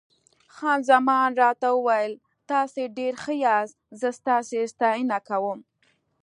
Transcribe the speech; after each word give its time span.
خان 0.55 0.79
زمان 0.89 1.29
راته 1.43 1.67
وویل: 1.73 2.13
تاسي 2.49 2.83
ډېر 2.97 3.13
ښه 3.23 3.33
یاست، 3.45 3.75
زه 3.99 4.09
ستاسي 4.19 4.59
ستاینه 4.73 5.17
کوم. 5.27 5.59